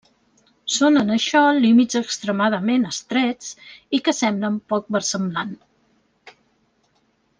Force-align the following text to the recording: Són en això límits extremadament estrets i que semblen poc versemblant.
Són 0.75 0.95
en 1.01 1.11
això 1.15 1.41
límits 1.65 1.99
extremadament 1.99 2.87
estrets 2.91 3.53
i 3.99 4.03
que 4.07 4.17
semblen 4.21 4.57
poc 4.75 4.89
versemblant. 4.97 5.53